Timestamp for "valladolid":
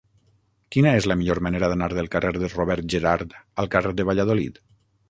4.13-4.65